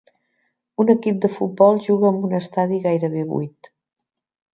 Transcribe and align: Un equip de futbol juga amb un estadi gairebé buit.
Un 0.83 0.87
equip 0.93 1.19
de 1.25 1.29
futbol 1.35 1.77
juga 1.87 2.07
amb 2.09 2.25
un 2.29 2.33
estadi 2.39 2.81
gairebé 2.87 3.27
buit. 3.35 3.71